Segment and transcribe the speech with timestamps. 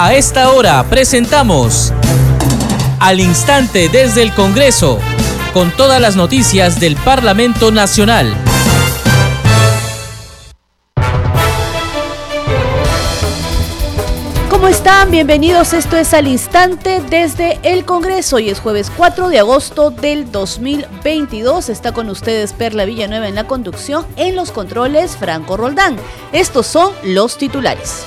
[0.00, 1.92] A esta hora presentamos
[3.00, 5.00] Al Instante desde el Congreso,
[5.52, 8.32] con todas las noticias del Parlamento Nacional.
[14.48, 15.10] ¿Cómo están?
[15.10, 15.72] Bienvenidos.
[15.72, 18.36] Esto es Al Instante desde el Congreso.
[18.36, 21.70] Hoy es jueves 4 de agosto del 2022.
[21.70, 25.96] Está con ustedes Perla Villanueva en la conducción, en los controles Franco Roldán.
[26.30, 28.04] Estos son los titulares.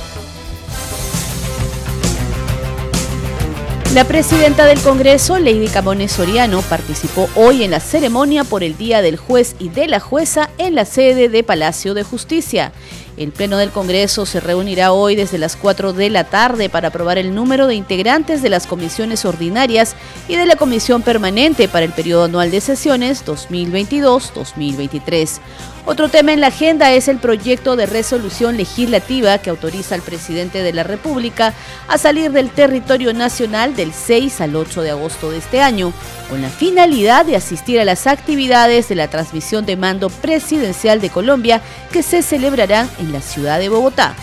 [3.94, 9.02] La presidenta del Congreso, Lady Camones Soriano, participó hoy en la ceremonia por el Día
[9.02, 12.72] del Juez y de la Jueza en la sede de Palacio de Justicia.
[13.18, 17.18] El Pleno del Congreso se reunirá hoy desde las 4 de la tarde para aprobar
[17.18, 19.96] el número de integrantes de las comisiones ordinarias
[20.28, 25.40] y de la Comisión Permanente para el periodo anual de sesiones 2022-2023.
[25.86, 30.62] Otro tema en la agenda es el proyecto de resolución legislativa que autoriza al presidente
[30.62, 31.56] de la República
[31.88, 35.92] a salir del territorio nacional del 6 al 8 de agosto de este año,
[36.30, 41.10] con la finalidad de asistir a las actividades de la transmisión de mando presidencial de
[41.10, 44.16] Colombia que se celebrarán en la ciudad de Bogotá.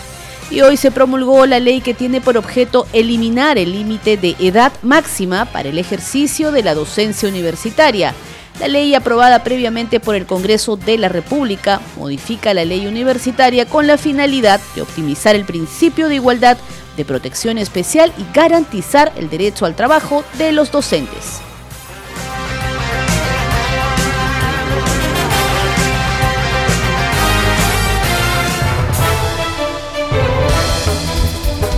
[0.49, 4.71] Y hoy se promulgó la ley que tiene por objeto eliminar el límite de edad
[4.81, 8.15] máxima para el ejercicio de la docencia universitaria
[8.59, 13.87] la ley aprobada previamente por el Congreso de la República modifica la ley universitaria con
[13.87, 16.57] la finalidad de optimizar el principio de igualdad,
[16.97, 21.48] de protección especial y garantizar el derecho al trabajo de los docentes.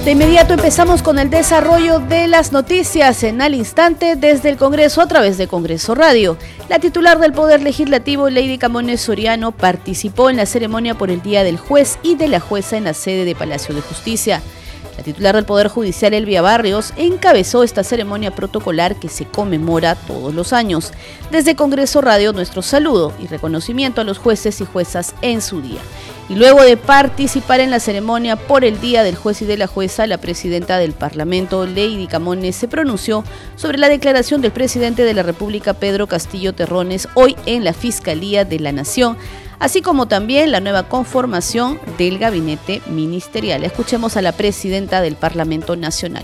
[0.03, 4.99] De inmediato empezamos con el desarrollo de las noticias en al instante desde el Congreso
[4.99, 6.37] a través de Congreso Radio.
[6.69, 11.43] La titular del Poder Legislativo, Lady Camones Soriano, participó en la ceremonia por el Día
[11.43, 14.41] del Juez y de la Jueza en la sede de Palacio de Justicia.
[15.01, 20.31] La titular del Poder Judicial, Elvia Barrios, encabezó esta ceremonia protocolar que se conmemora todos
[20.35, 20.91] los años.
[21.31, 25.81] Desde Congreso Radio, nuestro saludo y reconocimiento a los jueces y juezas en su día.
[26.29, 29.65] Y luego de participar en la ceremonia por el Día del Juez y de la
[29.65, 33.23] Jueza, la presidenta del Parlamento, Lady Camones, se pronunció
[33.55, 38.45] sobre la declaración del presidente de la República, Pedro Castillo Terrones, hoy en la Fiscalía
[38.45, 39.17] de la Nación
[39.61, 43.63] así como también la nueva conformación del gabinete ministerial.
[43.63, 46.23] Escuchemos a la presidenta del Parlamento Nacional.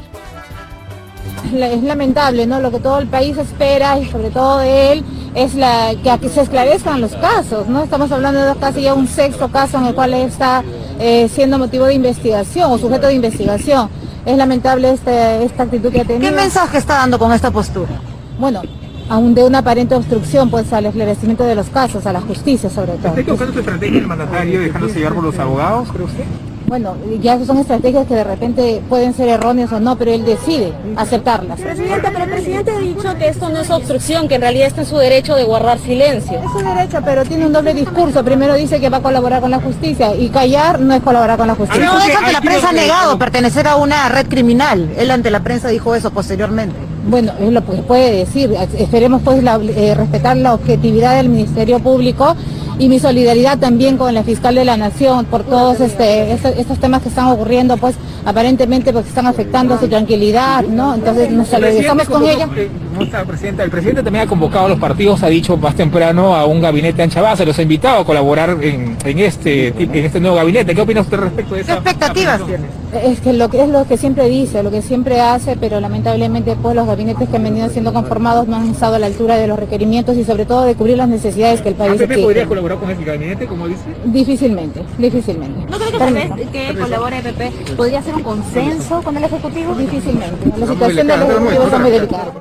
[1.53, 2.59] Es lamentable, ¿no?
[2.59, 5.03] Lo que todo el país espera y sobre todo de él
[5.35, 7.83] es la, que, se esclarezcan los casos, ¿no?
[7.83, 10.63] Estamos hablando de casi ya un sexto caso en el cual está
[10.99, 13.87] eh, siendo motivo de investigación o sujeto de investigación.
[14.25, 16.27] Es lamentable este, esta actitud que ha tenido.
[16.27, 18.01] ¿Qué mensaje está dando con esta postura?
[18.39, 18.63] Bueno,
[19.09, 22.93] aún de una aparente obstrucción pues al esclarecimiento de los casos, a la justicia sobre
[22.93, 23.09] todo.
[23.09, 26.23] ¿Está equivocando su estrategia el mandatario dejándose llevar por los abogados, cree usted?
[26.67, 30.73] Bueno, ya son estrategias que de repente pueden ser erróneas o no, pero él decide
[30.97, 31.61] aceptarlas.
[31.61, 34.81] Presidenta, pero el presidente ha dicho que esto no es obstrucción, que en realidad está
[34.81, 36.41] en su derecho de guardar silencio.
[36.43, 38.21] Es su derecho, pero tiene un doble discurso.
[38.21, 41.47] Primero dice que va a colaborar con la justicia y callar no es colaborar con
[41.47, 41.85] la justicia.
[41.85, 44.89] No deja que la prensa ha negado pertenecer a una red criminal.
[44.97, 46.75] Él ante la prensa dijo eso posteriormente.
[47.07, 48.53] Bueno, es lo que puede decir.
[48.77, 52.35] Esperemos pues eh, respetar la objetividad del Ministerio Público
[52.79, 57.01] y mi solidaridad también con la fiscal de la Nación por todos este, estos, temas
[57.01, 57.95] que están ocurriendo, pues
[58.25, 60.93] aparentemente porque están afectando su tranquilidad, ¿no?
[60.93, 62.47] Entonces nos solidarizamos con ella.
[62.97, 63.63] No está, presidenta.
[63.63, 67.03] El presidente también ha convocado a los partidos, ha dicho más temprano a un gabinete
[67.03, 70.73] ancha base, los ha invitado a colaborar en, este, en este nuevo gabinete.
[70.73, 71.67] ¿Qué opina usted respecto de eso?
[71.67, 72.65] ¿Qué expectativas tiene?
[73.03, 76.55] Es que lo que es lo que siempre dice, lo que siempre hace, pero lamentablemente
[76.59, 79.47] pues los gabinetes que han venido siendo conformados no han estado a la altura de
[79.47, 82.17] los requerimientos y sobre todo de cubrir las necesidades que el país tiene.
[82.17, 83.83] podría colaborar con el gabinete, como dice?
[84.05, 85.69] Difícilmente, difícilmente.
[85.69, 89.75] ¿No cree que tal vez que colabore PP podría ser un consenso con el Ejecutivo?
[89.75, 90.49] Difícilmente.
[90.57, 92.33] La situación del Ejecutivo está muy delicada.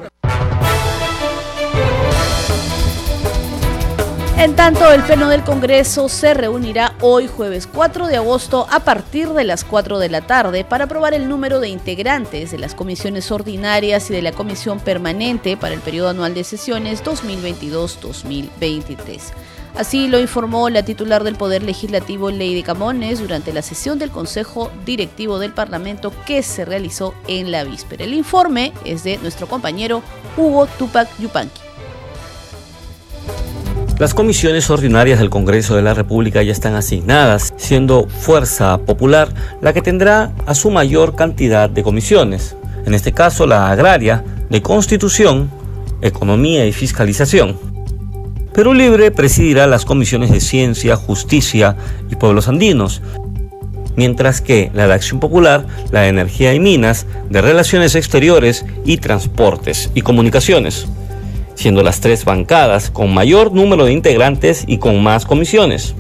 [4.38, 9.30] En tanto, el Pleno del Congreso se reunirá hoy jueves 4 de agosto a partir
[9.30, 13.32] de las 4 de la tarde para aprobar el número de integrantes de las comisiones
[13.32, 19.20] ordinarias y de la comisión permanente para el periodo anual de sesiones 2022-2023.
[19.74, 24.70] Así lo informó la titular del Poder Legislativo, Lady Camones, durante la sesión del Consejo
[24.84, 28.04] Directivo del Parlamento que se realizó en la víspera.
[28.04, 30.02] El informe es de nuestro compañero
[30.36, 31.65] Hugo Tupac Yupanqui.
[33.98, 39.30] Las comisiones ordinarias del Congreso de la República ya están asignadas, siendo Fuerza Popular
[39.62, 44.60] la que tendrá a su mayor cantidad de comisiones, en este caso la agraria, de
[44.60, 45.50] Constitución,
[46.02, 47.56] Economía y Fiscalización.
[48.52, 51.74] Perú Libre presidirá las comisiones de Ciencia, Justicia
[52.10, 53.00] y Pueblos Andinos,
[53.96, 58.98] mientras que la de Acción Popular, la de Energía y Minas, de Relaciones Exteriores y
[58.98, 60.86] Transportes y Comunicaciones,
[61.56, 65.96] siendo las tres bancadas con mayor número de integrantes y con más comisiones.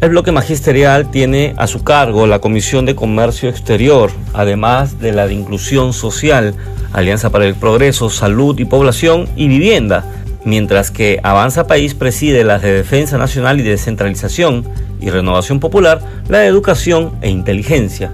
[0.00, 5.26] El bloque magisterial tiene a su cargo la Comisión de Comercio Exterior, además de la
[5.26, 6.54] de Inclusión Social,
[6.92, 10.04] Alianza para el Progreso, Salud y Población y Vivienda,
[10.44, 14.64] mientras que Avanza País preside las de Defensa Nacional y Descentralización
[15.02, 18.10] y Renovación Popular, la de Educación e Inteligencia.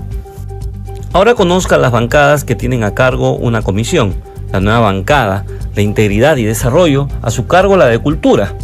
[1.12, 4.14] Ahora conozcan las bancadas que tienen a cargo una comisión.
[4.56, 5.44] La nueva bancada
[5.74, 8.54] de Integridad y Desarrollo, a su cargo la de Cultura,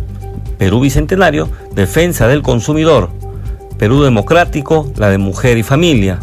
[0.56, 3.10] Perú Bicentenario, Defensa del Consumidor,
[3.76, 6.18] Perú Democrático, la de Mujer y Familia,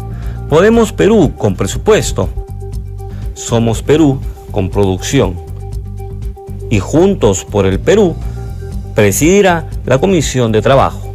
[0.48, 2.28] Podemos Perú con presupuesto,
[3.34, 4.20] Somos Perú
[4.50, 5.36] con producción
[6.68, 8.16] y Juntos por el Perú
[8.96, 11.09] presidirá la Comisión de Trabajo.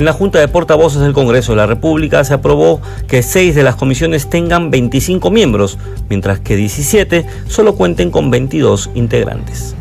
[0.00, 3.62] En la Junta de Portavoces del Congreso de la República se aprobó que seis de
[3.62, 9.76] las comisiones tengan 25 miembros, mientras que 17 solo cuenten con 22 integrantes.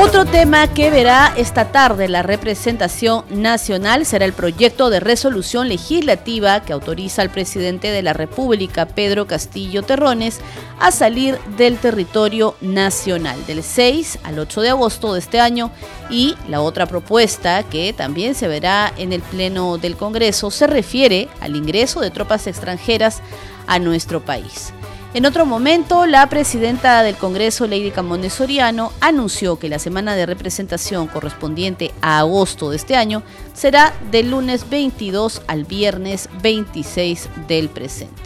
[0.00, 6.60] Otro tema que verá esta tarde la representación nacional será el proyecto de resolución legislativa
[6.60, 10.40] que autoriza al presidente de la República, Pedro Castillo Terrones,
[10.78, 15.72] a salir del territorio nacional del 6 al 8 de agosto de este año
[16.08, 21.28] y la otra propuesta que también se verá en el Pleno del Congreso se refiere
[21.40, 23.20] al ingreso de tropas extranjeras
[23.66, 24.72] a nuestro país.
[25.14, 30.26] En otro momento, la presidenta del Congreso, Lady Camones Soriano, anunció que la semana de
[30.26, 33.22] representación correspondiente a agosto de este año
[33.54, 38.20] será del lunes 22 al viernes 26 del presente.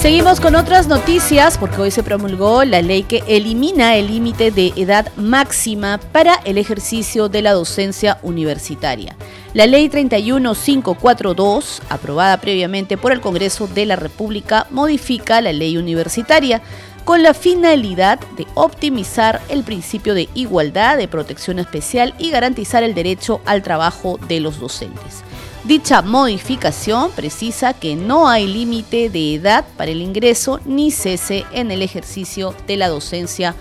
[0.00, 4.72] Seguimos con otras noticias porque hoy se promulgó la ley que elimina el límite de
[4.76, 9.16] edad máxima para el ejercicio de la docencia universitaria.
[9.54, 16.62] La ley 31542, aprobada previamente por el Congreso de la República, modifica la ley universitaria
[17.04, 22.94] con la finalidad de optimizar el principio de igualdad, de protección especial y garantizar el
[22.94, 25.24] derecho al trabajo de los docentes.
[25.64, 31.70] Dicha modificación precisa que no hay límite de edad para el ingreso ni cese en
[31.70, 33.54] el ejercicio de la docencia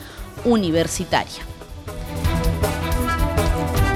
[0.46, 1.44] universitaria.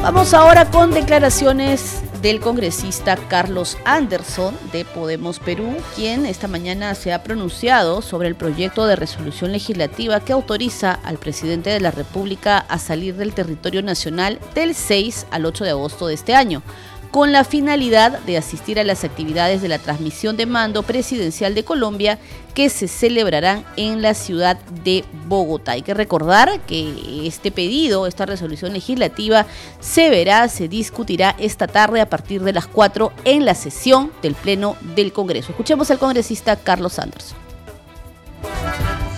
[0.02, 7.14] Vamos ahora con declaraciones del congresista Carlos Anderson de Podemos Perú, quien esta mañana se
[7.14, 12.58] ha pronunciado sobre el proyecto de resolución legislativa que autoriza al presidente de la República
[12.58, 16.64] a salir del territorio nacional del 6 al 8 de agosto de este año
[17.12, 21.66] con la finalidad de asistir a las actividades de la transmisión de mando presidencial de
[21.66, 22.18] Colombia
[22.54, 25.74] que se celebrarán en la ciudad de Bogotá.
[25.74, 29.46] Hay que recordar que este pedido, esta resolución legislativa,
[29.82, 34.34] se verá, se discutirá esta tarde a partir de las 4 en la sesión del
[34.34, 35.52] Pleno del Congreso.
[35.52, 37.36] Escuchemos al congresista Carlos Sanders.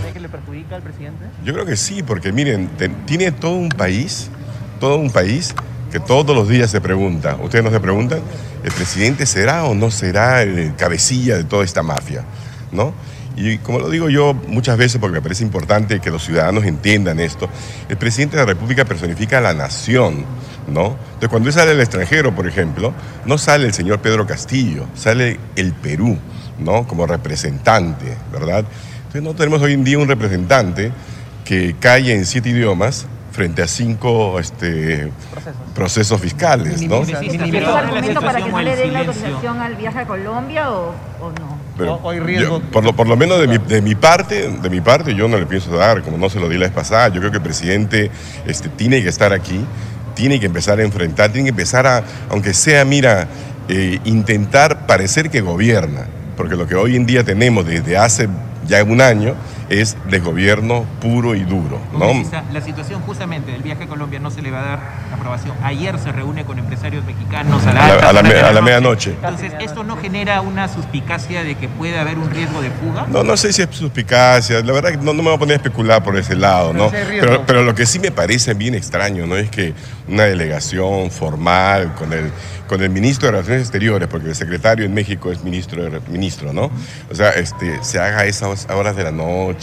[0.01, 1.25] ¿Cree que le perjudica al presidente?
[1.43, 2.69] Yo creo que sí, porque miren,
[3.05, 4.29] tiene todo un país,
[4.79, 5.53] todo un país
[5.93, 8.19] que todos los días se pregunta, ustedes no se preguntan,
[8.63, 12.23] ¿el presidente será o no será el cabecilla de toda esta mafia?
[12.71, 12.95] ¿No?
[13.35, 17.19] Y como lo digo yo muchas veces, porque me parece importante que los ciudadanos entiendan
[17.19, 17.47] esto,
[17.89, 20.25] el presidente de la República personifica a la nación,
[20.67, 20.97] ¿no?
[21.05, 22.91] Entonces, cuando él sale al extranjero, por ejemplo,
[23.25, 26.17] no sale el señor Pedro Castillo, sale el Perú,
[26.57, 26.88] ¿no?
[26.88, 28.65] Como representante, ¿verdad?
[28.97, 30.91] Entonces, no tenemos hoy en día un representante
[31.45, 35.11] que calle en siete idiomas frente a cinco este,
[35.73, 36.21] procesos.
[36.21, 37.01] fiscales, ¿no?
[37.01, 41.31] ¿Es argumento para que no le den la autorización al viaje a Colombia o, o
[41.31, 41.63] no?
[41.75, 45.15] Pero yo, por, lo, por lo menos de mi, de mi parte, de mi parte,
[45.15, 47.07] yo no le pienso dar, como no se lo di la vez pasada.
[47.07, 48.11] Yo creo que el presidente
[48.45, 49.65] este, tiene que estar aquí,
[50.13, 53.27] tiene que empezar a enfrentar, tiene que empezar a, aunque sea, mira,
[53.67, 56.05] eh, intentar parecer que gobierna.
[56.37, 58.29] Porque lo que hoy en día tenemos desde hace
[58.67, 59.35] ya un año
[59.81, 61.79] es de gobierno puro y duro.
[61.93, 62.07] ¿no?
[62.51, 64.79] La situación justamente del viaje a Colombia no se le va a dar
[65.13, 65.55] aprobación.
[65.63, 69.11] Ayer se reúne con empresarios mexicanos a la, a la, a la medianoche.
[69.11, 73.05] Entonces, ¿esto no genera una suspicacia de que puede haber un riesgo de fuga?
[73.09, 74.61] No, no sé si es suspicacia.
[74.61, 76.89] La verdad que no, no me voy a poner a especular por ese lado, ¿no?
[76.89, 79.37] Pero, pero lo que sí me parece bien extraño, ¿no?
[79.37, 79.73] Es que
[80.07, 82.31] una delegación formal con el
[82.73, 86.71] con el ministro de Relaciones Exteriores, porque el secretario en México es ministro, ministro ¿no?
[87.11, 89.62] O sea, este, se haga a esas horas de la noche,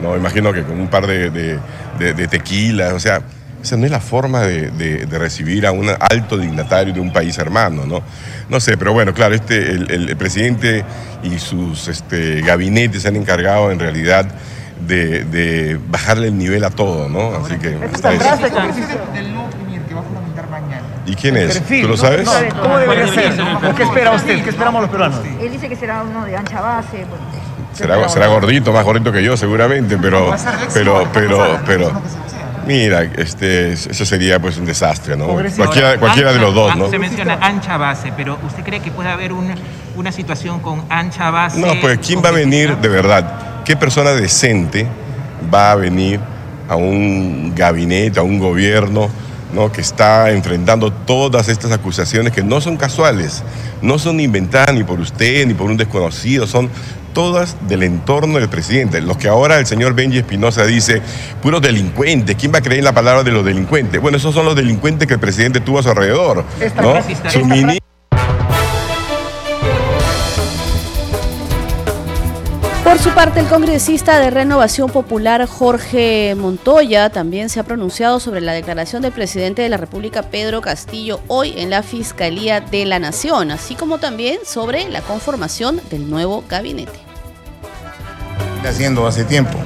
[0.00, 0.16] ¿no?
[0.16, 3.20] Imagino que con un par de, de, tequilas, o sea,
[3.62, 7.86] esa no es la forma de, recibir a un alto dignatario de un país hermano,
[7.86, 8.02] ¿no?
[8.48, 10.84] No sé, pero bueno, claro, este, el, presidente
[11.22, 14.26] y sus este, gabinetes se han encargado en realidad
[14.86, 17.36] de, bajarle el nivel a todo, ¿no?
[17.36, 17.76] Así que...
[21.06, 21.62] ¿Y quién es?
[21.62, 22.28] ¿Tú lo sabes?
[22.60, 23.32] ¿Cómo debería ser?
[23.76, 24.42] ¿Qué espera usted?
[24.42, 25.20] ¿Qué esperamos los peruanos?
[25.40, 27.04] Él dice que será uno de ancha base.
[27.76, 30.34] Será, será gordito, más gordito que yo seguramente, pero,
[30.72, 32.02] pero, pero, pero,
[32.66, 35.26] mira, este, eso sería pues un desastre, ¿no?
[35.26, 36.88] Cualquiera, cualquiera de los dos, ¿no?
[36.88, 39.54] Se menciona ancha base, pero ¿usted cree que puede haber una,
[39.94, 41.60] una situación con ancha base?
[41.60, 43.62] No, pues ¿quién va a venir de verdad?
[43.64, 44.86] ¿Qué persona decente
[45.52, 46.18] va a venir
[46.68, 49.10] a un gabinete, a un gobierno?
[49.72, 53.42] que está enfrentando todas estas acusaciones que no son casuales,
[53.80, 56.68] no son inventadas ni por usted ni por un desconocido, son
[57.16, 59.00] todas del entorno del presidente.
[59.00, 61.00] Los que ahora el señor Benji Espinosa dice,
[61.40, 64.02] puros delincuentes, ¿quién va a creer en la palabra de los delincuentes?
[64.02, 66.44] Bueno, esos son los delincuentes que el presidente tuvo a su alrededor.
[72.84, 78.42] Por su parte, el congresista de Renovación Popular Jorge Montoya también se ha pronunciado sobre
[78.42, 82.98] la declaración del presidente de la República Pedro Castillo hoy en la Fiscalía de la
[82.98, 87.05] Nación, así como también sobre la conformación del nuevo gabinete.
[88.68, 89.58] Haciendo hace tiempo,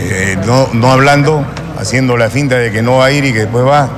[0.00, 1.44] eh, no, no hablando,
[1.78, 3.88] haciendo la finta de que no va a ir y que después va,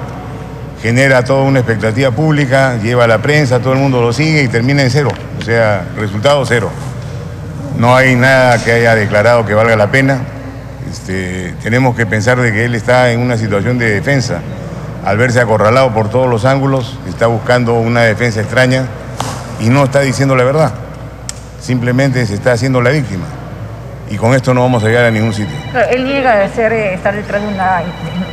[0.82, 4.48] genera toda una expectativa pública, lleva a la prensa, todo el mundo lo sigue y
[4.48, 6.70] termina en cero, o sea, resultado cero.
[7.78, 10.18] No hay nada que haya declarado que valga la pena.
[10.90, 14.40] Este, tenemos que pensar de que él está en una situación de defensa.
[15.04, 18.86] Al verse acorralado por todos los ángulos, está buscando una defensa extraña
[19.60, 20.72] y no está diciendo la verdad.
[21.60, 23.24] Simplemente se está haciendo la víctima
[24.12, 25.56] y con esto no vamos a llegar a ningún sitio.
[25.90, 27.80] él niega de ser, eh, estar detrás de una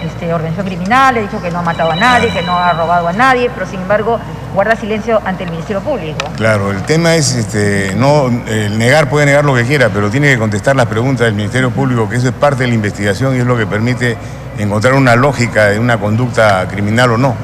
[0.04, 3.08] este, organización criminal, ha dicho que no ha matado a nadie, que no ha robado
[3.08, 4.20] a nadie, pero sin embargo
[4.54, 6.26] guarda silencio ante el Ministerio Público.
[6.36, 10.28] Claro, el tema es, este, no, el negar puede negar lo que quiera, pero tiene
[10.34, 13.40] que contestar las preguntas del Ministerio Público, que eso es parte de la investigación y
[13.40, 14.18] es lo que permite
[14.58, 17.36] encontrar una lógica de una conducta criminal o no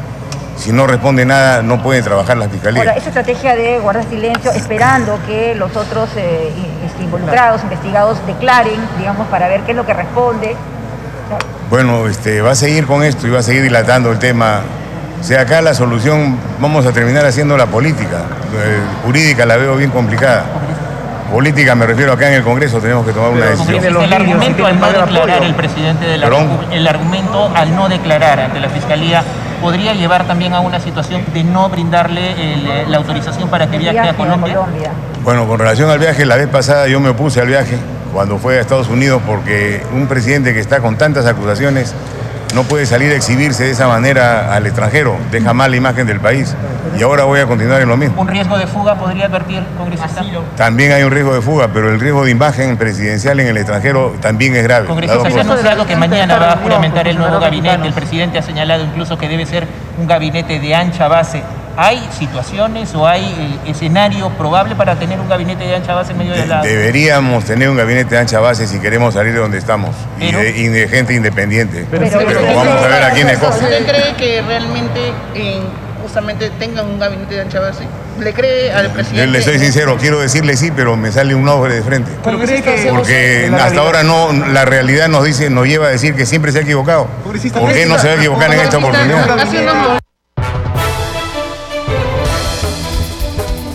[0.58, 2.82] si no responde nada, no puede trabajar la fiscalía.
[2.82, 6.52] Ahora, esa estrategia de guardar silencio, esperando que los otros eh,
[6.86, 10.56] este, involucrados, investigados, declaren, digamos, para ver qué es lo que responde.
[11.70, 14.62] Bueno, este, va a seguir con esto y va a seguir dilatando el tema.
[15.20, 18.24] O sea, acá la solución, vamos a terminar haciendo la política.
[18.54, 20.46] Eh, jurídica la veo bien complicada.
[21.32, 23.84] Política me refiero acá en el Congreso, tenemos que tomar una decisión.
[23.84, 26.28] El argumento al no declarar el presidente de la
[26.72, 29.24] el argumento al no declarar ante la Fiscalía
[29.56, 34.10] podría llevar también a una situación de no brindarle eh, la autorización para que viaje,
[34.10, 34.60] a Colombia?
[35.24, 37.78] Bueno, con relación al viaje, la vez pasada yo me opuse al viaje
[38.14, 41.94] cuando fue a Estados Unidos porque un presidente que está con tantas acusaciones
[42.54, 46.56] no puede salir a exhibirse de esa manera al extranjero, deja mala imagen del país.
[46.98, 48.22] Y ahora voy a continuar en lo mismo.
[48.22, 50.24] ¿Un riesgo de fuga podría advertir, congresista?
[50.56, 54.16] También hay un riesgo de fuga, pero el riesgo de imagen presidencial en el extranjero
[54.22, 54.88] también es grave.
[54.88, 57.88] Congresista, se ha anunciado que mañana va a juramentar el nuevo gabinete.
[57.88, 61.44] El presidente ha señalado incluso que debe ser un gabinete de ancha base.
[61.78, 66.20] ¿Hay situaciones o hay eh, escenario probable para tener un gabinete de ancha base en
[66.20, 66.62] medio de la...
[66.62, 70.88] Deberíamos tener un gabinete de ancha base si queremos salir de donde estamos y, de,
[70.88, 71.86] gente independiente.
[71.92, 72.06] Pero,
[72.56, 73.60] vamos a ver a quién escoge.
[73.60, 75.12] ¿Usted cree que realmente
[76.06, 77.84] justamente tengan un gabinete de ancha base?
[78.20, 79.28] le cree al presidente?
[79.28, 82.12] Le soy sincero, quiero decirle sí, pero me sale un nombre de frente.
[82.24, 86.16] ¿Pero cree que Porque hasta ahora no, la realidad nos dice, nos lleva a decir
[86.16, 87.08] que siempre se ha equivocado.
[87.24, 90.00] ¿Por qué no se va a equivocar en esta oportunidad?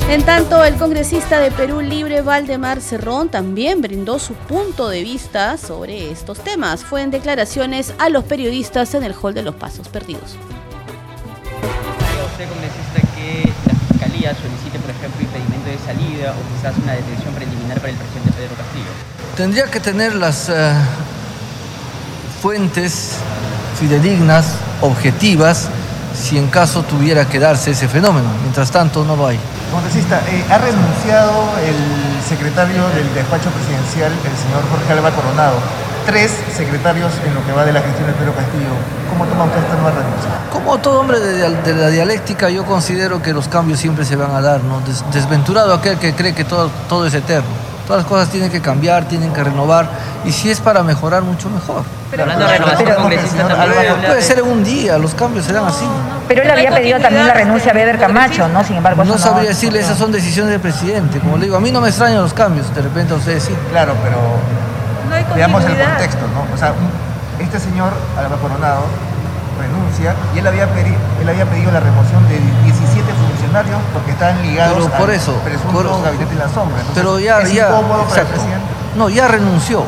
[0.09, 5.57] En tanto, el congresista de Perú Libre, Valdemar Cerrón, también brindó su punto de vista
[5.57, 6.85] sobre estos temas.
[6.85, 10.37] Fue en declaraciones a los periodistas en el Hall de los Pasos Perdidos.
[12.41, 16.93] ¿Cree usted, congresista, que la Fiscalía solicite, por ejemplo, impedimento de salida o quizás una
[16.95, 18.89] detención preliminar para el presidente Pedro Castillo?
[19.37, 20.73] Tendría que tener las eh,
[22.41, 23.17] fuentes
[23.79, 25.69] fidedignas, objetivas,
[26.17, 28.31] si en caso tuviera que darse ese fenómeno.
[28.41, 29.39] Mientras tanto, no lo hay.
[29.71, 31.77] Congresista, eh, ha renunciado el
[32.27, 35.61] secretario del despacho presidencial, el señor Jorge Alba Coronado.
[36.11, 38.75] Tres secretarios en lo que va de la gestión de Pedro Castillo.
[39.11, 40.31] ¿Cómo toma usted esta nueva renuncia?
[40.53, 44.41] Como todo hombre de, la dialéctica, yo considero que los cambios siempre se van a
[44.41, 44.81] dar, ¿no?
[44.81, 47.49] Des- desventurado aquel que cree que todo, todo es eterno.
[47.87, 49.89] Todas las cosas tienen que cambiar, tienen que renovar,
[50.25, 51.83] y si es para mejorar, mucho mejor.
[52.11, 53.73] Pero hablando de renovación, congresista, también
[54.07, 55.85] Puede- ser en un día, los cambios serán así.
[56.27, 58.65] Pero él había pedido también la renuncia a Beder Camacho, ¿no?
[58.65, 61.21] Sin embargo, No sabría decirle, esas son decisiones del presidente.
[61.21, 63.55] Como le digo, a mí no me extrañan los cambios, de repente a ustedes sí.
[63.71, 64.19] Claro, pero
[65.35, 66.55] Veamos el contexto, ¿no?
[66.55, 66.73] O sea,
[67.39, 68.85] este señor Alba Coronado
[69.59, 74.41] renuncia y él había, pedi- él había pedido la remoción de 17 funcionarios porque estaban
[74.43, 76.81] ligados Pero por al eso, presunto por- gabinete en la sombra.
[76.81, 78.67] Entonces, Pero ya, es ya, incómodo para el presidente.
[78.97, 79.85] No, ya renunció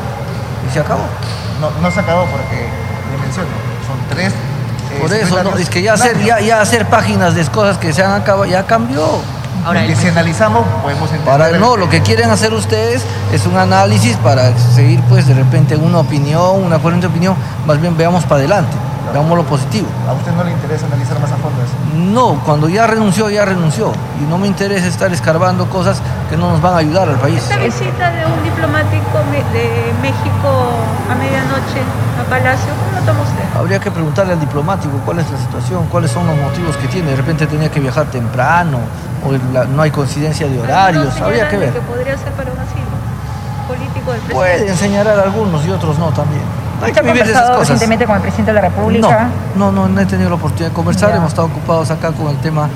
[0.69, 1.03] y se acabó.
[1.59, 2.67] No, no se acabó porque,
[3.11, 3.49] le menciono,
[3.87, 4.31] son tres.
[4.91, 7.93] eh, Por eso, no, es que ya hacer, ya, ya hacer páginas de cosas que
[7.93, 9.21] se han acabado, ya cambió.
[9.65, 11.31] Porque si analizamos, podemos entender.
[11.31, 15.33] Para, el- no, lo que quieren hacer ustedes es un análisis para seguir, pues, de
[15.33, 17.35] repente una opinión, una corriente opinión.
[17.65, 18.75] Más bien veamos para adelante,
[19.11, 19.87] veamos lo positivo.
[20.07, 21.73] ¿A usted no le interesa analizar más a fondo eso?
[21.95, 23.91] No, cuando ya renunció, ya renunció.
[24.21, 27.37] Y no me interesa estar escarbando cosas que no nos van a ayudar al país.
[27.43, 29.17] Esta visita de un diplomático
[29.51, 30.49] de México
[31.11, 31.81] a medianoche
[32.19, 33.59] a Palacio, ¿cómo lo toma usted?
[33.59, 37.11] Habría que preguntarle al diplomático cuál es la situación, cuáles son los motivos que tiene.
[37.11, 38.79] De repente tenía que viajar temprano,
[39.25, 41.73] o la- no hay coincidencia de horarios, habría que ver.
[41.73, 42.93] que podría ser para un asilo
[43.67, 44.33] político del presidente.
[44.59, 46.41] Pueden señalar a algunos y otros no también.
[46.81, 47.59] Hay que ¿Usted ha vivir de esas conversado cosas.
[47.69, 49.27] recientemente con el presidente de la República?
[49.55, 51.15] No, no, no he tenido la oportunidad de conversar, Ya.
[51.17, 52.67] hemos estado ocupados acá con el tema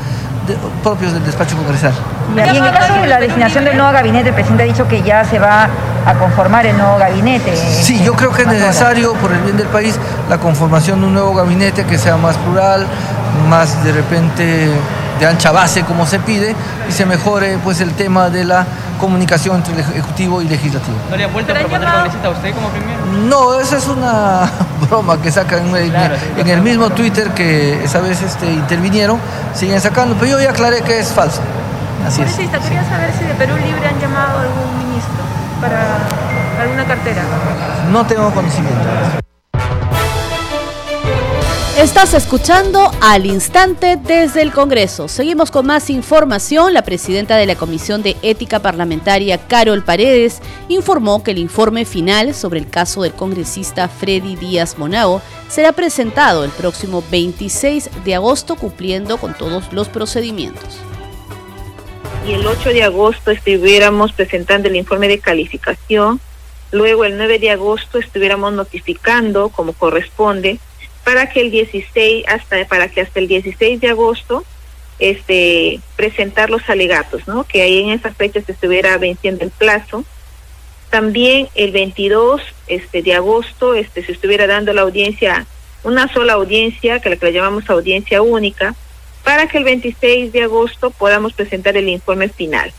[0.48, 1.92] de- propios del despacho congresal.
[2.36, 5.02] Y en el caso de la designación del nuevo gabinete, el presidente ha dicho que
[5.02, 5.68] ya se va
[6.06, 7.56] a conformar el nuevo gabinete.
[7.56, 11.14] Sí, yo creo que es necesario, por el bien del país, la conformación de un
[11.14, 12.86] nuevo gabinete que sea más plural,
[13.50, 14.70] más de repente
[15.20, 16.56] de ancha base como se pide,
[16.88, 18.66] y se mejore pues el tema de la
[18.98, 20.98] comunicación entre el Ejecutivo y Legislativo.
[21.10, 23.06] ¿No le ha vuelto a proponer congresista a usted como primero?
[23.28, 24.50] No, esa es una
[24.88, 29.20] broma que sacan en, Claro, sí, en el mismo Twitter que esa vez este, intervinieron,
[29.54, 31.42] siguen sacando, pero yo ya aclaré que es falso.
[32.06, 32.30] Así es.
[32.30, 35.24] Congresista, quería saber si de Perú Libre han llamado a algún ministro
[35.62, 35.82] para
[36.62, 37.22] alguna cartera.
[37.92, 39.27] No tengo conocimiento.
[41.78, 45.08] Estás escuchando al instante desde el Congreso.
[45.08, 46.74] Seguimos con más información.
[46.74, 52.34] La presidenta de la Comisión de Ética Parlamentaria, Carol Paredes, informó que el informe final
[52.34, 58.56] sobre el caso del congresista Freddy Díaz Monao será presentado el próximo 26 de agosto
[58.56, 60.80] cumpliendo con todos los procedimientos.
[62.28, 66.20] y el 8 de agosto estuviéramos presentando el informe de calificación,
[66.72, 70.60] luego el 9 de agosto estuviéramos notificando como corresponde
[71.08, 74.44] para que el 16 hasta para que hasta el 16 de agosto
[75.00, 77.46] este presentar los alegatos, ¿no?
[77.46, 80.04] Que ahí en esas fechas se estuviera venciendo el plazo.
[80.90, 85.48] También el 22 este de agosto este se estuviera dando la audiencia
[85.86, 88.76] una sola audiencia, que la que le llamamos audiencia única,
[89.24, 92.74] para que el 26 de agosto podamos presentar el informe final.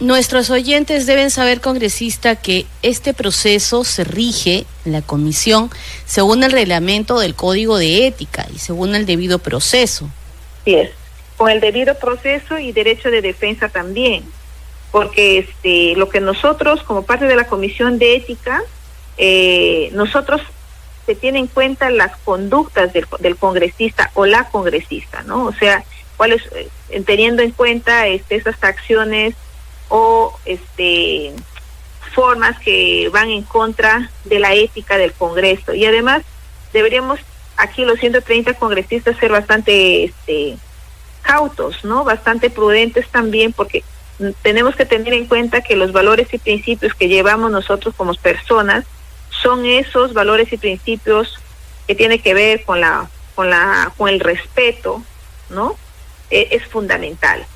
[0.00, 5.70] Nuestros oyentes deben saber, congresista, que este proceso se rige la comisión
[6.06, 10.08] según el reglamento del Código de Ética y según el debido proceso.
[10.62, 10.90] Así es,
[11.36, 14.24] con el debido proceso y derecho de defensa también,
[14.90, 18.62] porque este lo que nosotros como parte de la comisión de ética,
[19.18, 20.40] eh, nosotros
[21.04, 25.44] se tiene en cuenta las conductas del, del congresista o la congresista, ¿no?
[25.44, 25.84] O sea,
[26.16, 29.34] cuáles, eh, teniendo en cuenta este, esas acciones
[29.90, 31.34] o este
[32.14, 35.74] formas que van en contra de la ética del Congreso.
[35.74, 36.22] Y además
[36.72, 37.20] deberíamos
[37.56, 40.56] aquí los 130 congresistas ser bastante este,
[41.22, 42.04] cautos, ¿no?
[42.04, 43.84] Bastante prudentes también porque
[44.42, 48.84] tenemos que tener en cuenta que los valores y principios que llevamos nosotros como personas
[49.30, 51.38] son esos valores y principios
[51.86, 55.02] que tienen que ver con la con la con el respeto,
[55.48, 55.76] ¿no?
[56.30, 57.46] Eh, es fundamental.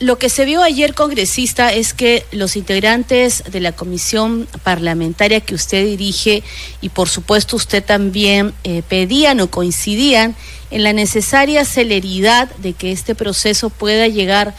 [0.00, 5.54] Lo que se vio ayer, congresista, es que los integrantes de la comisión parlamentaria que
[5.54, 6.42] usted dirige
[6.80, 10.34] y por supuesto usted también eh, pedían o coincidían
[10.70, 14.54] en la necesaria celeridad de que este proceso pueda llegar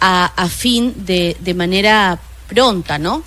[0.00, 3.24] a, fin de, de manera pronta, ¿no?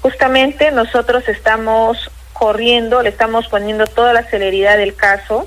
[0.00, 5.46] Justamente nosotros estamos corriendo, le estamos poniendo toda la celeridad del caso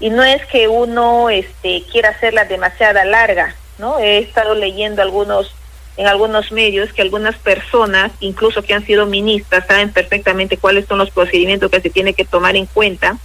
[0.00, 3.98] y no es que uno este, quiera hacerla demasiada larga, ¿no?
[3.98, 5.54] He estado leyendo algunos
[5.96, 10.98] en algunos medios que algunas personas, incluso que han sido ministras, saben perfectamente cuáles son
[10.98, 13.18] los procedimientos que se tiene que tomar en cuenta.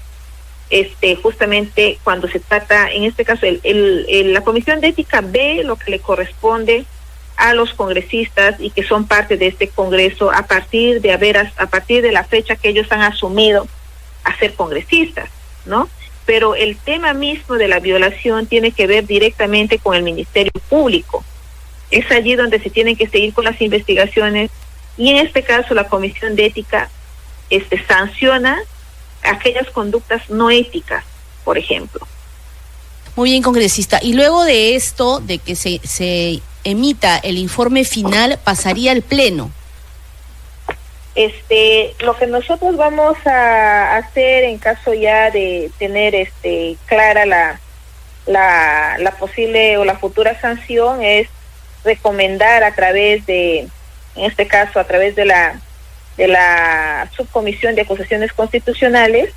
[0.71, 5.61] Este, justamente cuando se trata, en este caso, el, el, la Comisión de Ética ve
[5.63, 6.85] lo que le corresponde
[7.37, 11.67] a los congresistas y que son parte de este Congreso a partir de haber, a
[11.67, 13.67] partir de la fecha que ellos han asumido
[14.23, 15.29] a ser congresistas,
[15.67, 15.89] ¿no?
[16.25, 21.23] Pero el tema mismo de la violación tiene que ver directamente con el Ministerio Público.
[21.91, 24.51] Es allí donde se tienen que seguir con las investigaciones
[24.97, 26.89] y en este caso la Comisión de Ética
[27.49, 28.59] este, sanciona
[29.23, 31.03] aquellas conductas no éticas,
[31.43, 32.05] por ejemplo.
[33.15, 33.99] Muy bien, congresista.
[34.01, 39.51] Y luego de esto, de que se, se emita el informe final, pasaría al Pleno.
[41.15, 47.59] Este, lo que nosotros vamos a hacer en caso ya de tener este clara la,
[48.25, 51.27] la, la posible o la futura sanción es
[51.83, 53.59] recomendar a través de,
[54.15, 55.59] en este caso, a través de la
[56.17, 59.33] de la subcomisión de acusaciones constitucionales,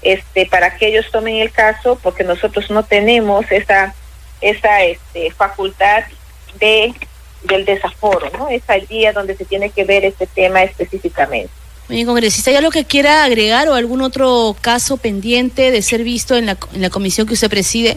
[0.00, 3.94] este, para que ellos tomen el caso, porque nosotros no tenemos esa
[4.40, 6.04] esa este, facultad
[6.60, 6.94] de
[7.44, 8.48] del desaforo, ¿no?
[8.48, 11.50] Es allí donde se tiene que ver este tema específicamente.
[11.88, 16.36] Bien, congresista, ¿hay algo que quiera agregar o algún otro caso pendiente de ser visto
[16.36, 17.96] en la, en la comisión que usted preside?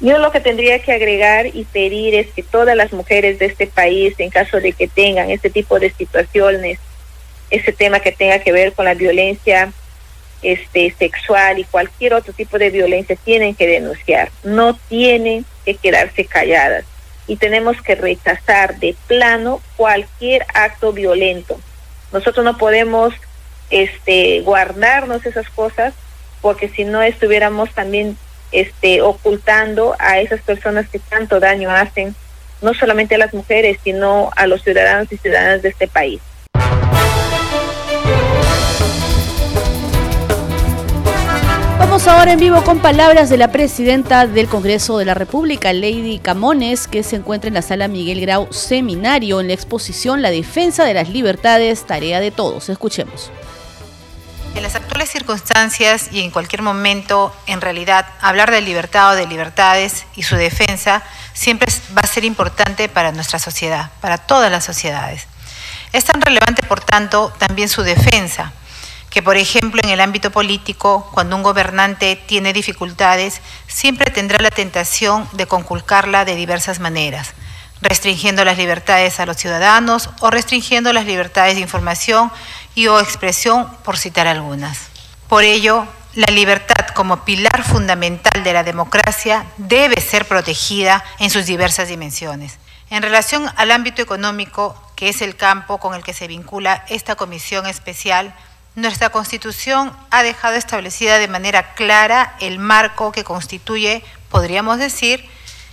[0.00, 3.66] Yo lo que tendría que agregar y pedir es que todas las mujeres de este
[3.66, 6.78] país, en caso de que tengan este tipo de situaciones,
[7.48, 9.72] ese tema que tenga que ver con la violencia
[10.42, 16.26] este, sexual y cualquier otro tipo de violencia, tienen que denunciar, no tienen que quedarse
[16.26, 16.84] calladas
[17.26, 21.58] y tenemos que rechazar de plano cualquier acto violento.
[22.12, 23.14] Nosotros no podemos
[23.70, 25.94] este guardarnos esas cosas
[26.40, 28.18] porque si no estuviéramos también
[28.52, 32.14] este ocultando a esas personas que tanto daño hacen
[32.60, 36.20] no solamente a las mujeres, sino a los ciudadanos y ciudadanas de este país.
[41.94, 46.18] Vamos ahora en vivo con palabras de la presidenta del Congreso de la República, Lady
[46.18, 50.82] Camones, que se encuentra en la sala Miguel Grau Seminario en la exposición La defensa
[50.82, 52.68] de las libertades, tarea de todos.
[52.68, 53.30] Escuchemos.
[54.56, 59.28] En las actuales circunstancias y en cualquier momento, en realidad, hablar de libertad o de
[59.28, 64.64] libertades y su defensa siempre va a ser importante para nuestra sociedad, para todas las
[64.64, 65.28] sociedades.
[65.92, 68.52] Es tan relevante, por tanto, también su defensa
[69.14, 74.50] que, por ejemplo, en el ámbito político, cuando un gobernante tiene dificultades, siempre tendrá la
[74.50, 77.32] tentación de conculcarla de diversas maneras,
[77.80, 82.32] restringiendo las libertades a los ciudadanos o restringiendo las libertades de información
[82.74, 84.88] y o expresión, por citar algunas.
[85.28, 91.46] Por ello, la libertad como pilar fundamental de la democracia debe ser protegida en sus
[91.46, 92.58] diversas dimensiones.
[92.90, 97.14] En relación al ámbito económico, que es el campo con el que se vincula esta
[97.14, 98.34] comisión especial,
[98.74, 105.24] nuestra Constitución ha dejado establecida de manera clara el marco que constituye, podríamos decir,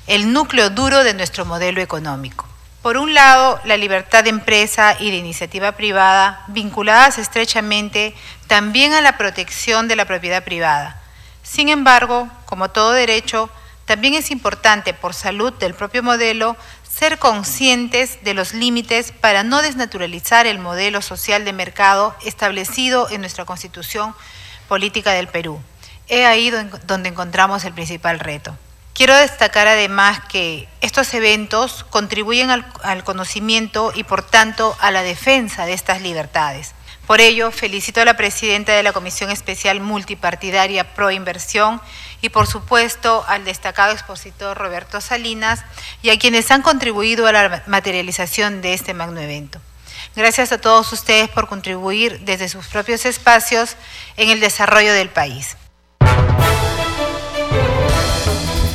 [0.08, 2.48] el núcleo duro de nuestro modelo económico.
[2.82, 8.16] Por un lado, la libertad de empresa y de iniciativa privada, vinculadas estrechamente
[8.48, 11.00] también a la protección de la propiedad privada.
[11.44, 13.50] Sin embargo, como todo derecho,
[13.86, 16.56] también es importante por salud del propio modelo
[16.94, 23.22] ser conscientes de los límites para no desnaturalizar el modelo social de mercado establecido en
[23.22, 24.14] nuestra Constitución
[24.68, 25.62] Política del Perú.
[26.08, 26.52] He ahí
[26.86, 28.58] donde encontramos el principal reto.
[28.94, 35.02] Quiero destacar además que estos eventos contribuyen al, al, conocimiento y por tanto a la
[35.02, 36.74] defensa de estas libertades.
[37.12, 41.82] Por ello, felicito a la presidenta de la Comisión Especial Multipartidaria Pro Inversión
[42.22, 45.66] y por supuesto al destacado expositor Roberto Salinas
[46.02, 49.60] y a quienes han contribuido a la materialización de este magno evento.
[50.16, 53.76] Gracias a todos ustedes por contribuir desde sus propios espacios
[54.16, 55.58] en el desarrollo del país.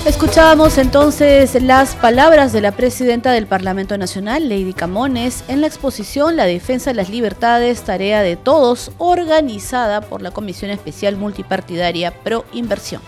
[0.06, 6.36] Escuchábamos entonces las palabras de la presidenta del Parlamento Nacional, Lady Camones, en la exposición
[6.36, 12.44] La defensa de las libertades, tarea de todos, organizada por la Comisión Especial Multipartidaria Pro
[12.52, 13.02] Inversión.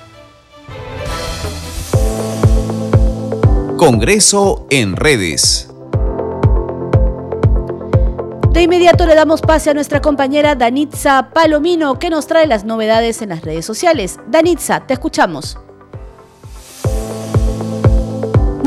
[3.77, 5.71] Congreso en redes.
[8.51, 13.23] De inmediato le damos pase a nuestra compañera Danitza Palomino, que nos trae las novedades
[13.23, 14.19] en las redes sociales.
[14.27, 15.59] Danitza, te escuchamos.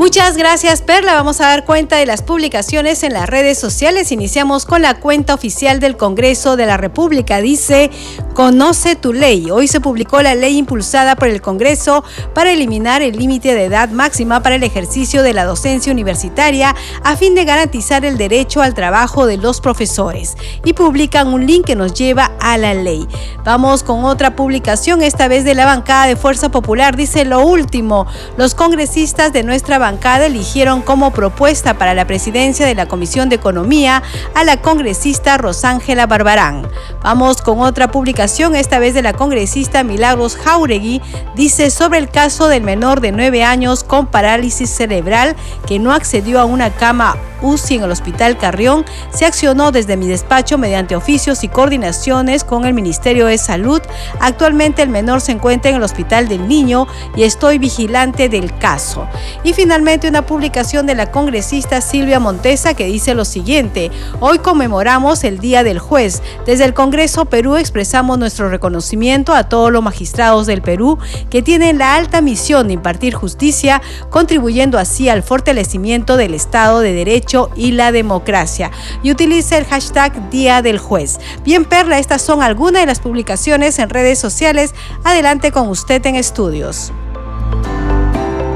[0.02, 1.14] Muchas gracias Perla.
[1.14, 4.10] Vamos a dar cuenta de las publicaciones en las redes sociales.
[4.10, 7.40] Iniciamos con la cuenta oficial del Congreso de la República.
[7.40, 7.88] Dice,
[8.34, 9.52] conoce tu ley.
[9.52, 12.02] Hoy se publicó la ley impulsada por el Congreso
[12.34, 17.16] para eliminar el límite de edad máxima para el ejercicio de la docencia universitaria a
[17.16, 20.36] fin de garantizar el derecho al trabajo de los profesores.
[20.64, 23.06] Y publican un link que nos lleva a la ley.
[23.44, 26.96] Vamos con otra publicación, esta vez de la bancada de Fuerza Popular.
[26.96, 32.64] Dice lo último, los congresistas de nuestra bancada bancada eligieron como propuesta para la presidencia
[32.64, 34.02] de la Comisión de Economía
[34.34, 36.66] a la congresista Rosángela Barbarán.
[37.02, 41.02] Vamos con otra publicación, esta vez de la congresista Milagros Jauregui,
[41.34, 46.40] dice sobre el caso del menor de 9 años con parálisis cerebral que no accedió
[46.40, 51.44] a una cama UCI en el Hospital Carrión, se accionó desde mi despacho mediante oficios
[51.44, 53.82] y coordinaciones con el Ministerio de Salud.
[54.20, 59.08] Actualmente el menor se encuentra en el Hospital del Niño y estoy vigilante del caso.
[59.42, 63.90] Y finalmente una publicación de la congresista Silvia Montesa que dice lo siguiente,
[64.20, 66.22] hoy conmemoramos el Día del Juez.
[66.46, 70.98] Desde el Congreso Perú expresamos nuestro reconocimiento a todos los magistrados del Perú
[71.30, 76.92] que tienen la alta misión de impartir justicia, contribuyendo así al fortalecimiento del Estado de
[76.92, 78.70] Derecho y la democracia.
[79.02, 81.18] Y utilice el hashtag Día del Juez.
[81.44, 84.74] Bien, Perla, estas son algunas de las publicaciones en redes sociales.
[85.02, 86.92] Adelante con usted en estudios.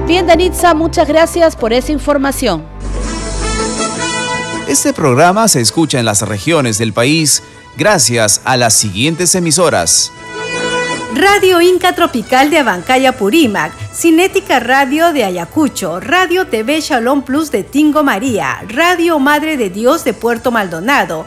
[0.06, 2.64] Bien, Danitza, muchas gracias por esa información.
[4.68, 7.42] Este programa se escucha en las regiones del país
[7.76, 10.12] gracias a las siguientes emisoras.
[11.14, 17.64] Radio Inca Tropical de Abancaya Purímac, Cinética Radio de Ayacucho, Radio TV Shalom Plus de
[17.64, 21.26] Tingo María, Radio Madre de Dios de Puerto Maldonado,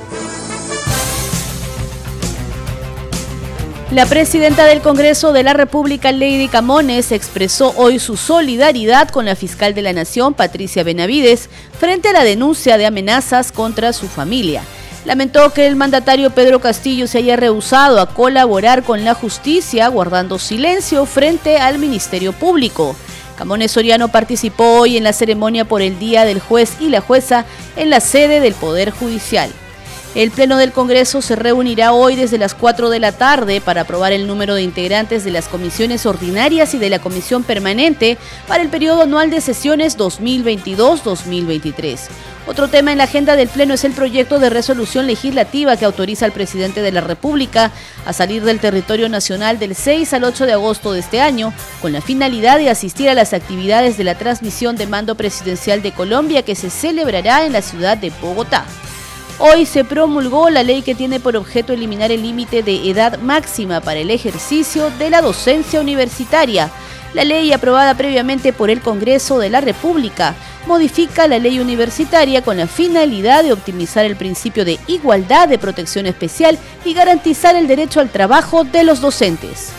[3.91, 9.35] La presidenta del Congreso de la República, Lady Camones, expresó hoy su solidaridad con la
[9.35, 14.63] fiscal de la Nación, Patricia Benavides, frente a la denuncia de amenazas contra su familia
[15.05, 20.37] lamentó que el mandatario Pedro Castillo se haya rehusado a colaborar con la justicia, guardando
[20.39, 22.95] silencio frente al Ministerio Público.
[23.37, 27.45] Camones Soriano participó hoy en la ceremonia por el Día del Juez y la Jueza
[27.75, 29.51] en la sede del Poder Judicial.
[30.13, 34.11] El Pleno del Congreso se reunirá hoy desde las 4 de la tarde para aprobar
[34.11, 38.67] el número de integrantes de las comisiones ordinarias y de la comisión permanente para el
[38.67, 41.97] periodo anual de sesiones 2022-2023.
[42.45, 46.25] Otro tema en la agenda del Pleno es el proyecto de resolución legislativa que autoriza
[46.25, 47.71] al presidente de la República
[48.05, 51.93] a salir del territorio nacional del 6 al 8 de agosto de este año, con
[51.93, 56.43] la finalidad de asistir a las actividades de la transmisión de mando presidencial de Colombia
[56.43, 58.65] que se celebrará en la ciudad de Bogotá.
[59.43, 63.81] Hoy se promulgó la ley que tiene por objeto eliminar el límite de edad máxima
[63.81, 66.69] para el ejercicio de la docencia universitaria.
[67.15, 70.35] La ley aprobada previamente por el Congreso de la República
[70.67, 76.05] modifica la ley universitaria con la finalidad de optimizar el principio de igualdad de protección
[76.05, 79.73] especial y garantizar el derecho al trabajo de los docentes.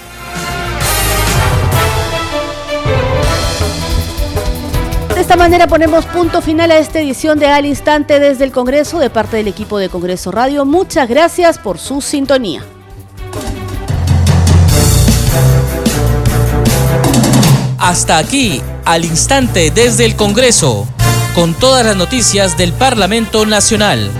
[5.23, 9.09] Esta manera ponemos punto final a esta edición de Al Instante desde el Congreso de
[9.09, 10.65] parte del equipo de Congreso Radio.
[10.65, 12.65] Muchas gracias por su sintonía.
[17.79, 20.89] Hasta aquí, al instante desde el Congreso,
[21.37, 24.11] con todas las noticias del Parlamento Nacional.